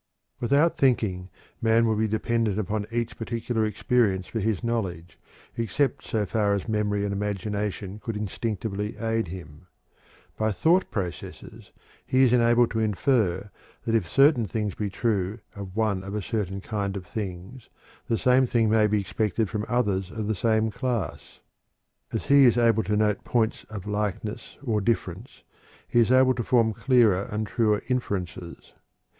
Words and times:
Without 0.39 0.75
thinking, 0.75 1.29
man 1.61 1.85
would 1.85 1.99
be 1.99 2.07
dependent 2.07 2.57
upon 2.57 2.87
each 2.91 3.15
particular 3.19 3.65
experience 3.67 4.25
for 4.25 4.39
his 4.39 4.63
knowledge, 4.63 5.19
except 5.57 6.03
so 6.05 6.25
far 6.25 6.55
as 6.55 6.67
memory 6.67 7.03
and 7.05 7.13
imagination 7.13 7.99
could 7.99 8.17
instinctively 8.17 8.97
aid 8.97 9.27
him. 9.27 9.67
By 10.35 10.53
thought 10.53 10.89
processes 10.89 11.69
he 12.03 12.23
is 12.23 12.33
enabled 12.33 12.71
to 12.71 12.79
infer 12.79 13.51
that 13.85 13.93
if 13.93 14.07
certain 14.09 14.47
things 14.47 14.73
be 14.73 14.89
true 14.89 15.37
of 15.55 15.75
one 15.75 16.03
of 16.03 16.15
a 16.15 16.21
certain 16.23 16.61
kind 16.61 16.97
of 16.97 17.05
things, 17.05 17.69
the 18.07 18.17
same 18.17 18.47
thing 18.47 18.71
may 18.71 18.87
be 18.87 18.99
expected 18.99 19.51
from 19.51 19.67
others 19.69 20.09
of 20.09 20.25
the 20.27 20.33
same 20.33 20.71
class. 20.71 21.41
As 22.11 22.25
he 22.25 22.45
is 22.45 22.57
able 22.57 22.81
to 22.85 22.97
note 22.97 23.23
points 23.23 23.65
of 23.65 23.85
likeness 23.85 24.57
or 24.63 24.81
difference, 24.81 25.43
he 25.87 25.99
is 25.99 26.11
able 26.11 26.33
to 26.33 26.43
form 26.43 26.73
clearer 26.73 27.29
and 27.31 27.45
truer 27.45 27.83
inferences. 27.87 28.73